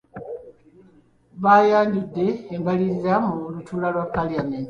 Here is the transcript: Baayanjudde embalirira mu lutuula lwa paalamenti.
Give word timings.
Baayanjudde 1.43 2.25
embalirira 2.55 3.15
mu 3.25 3.35
lutuula 3.53 3.87
lwa 3.93 4.05
paalamenti. 4.13 4.59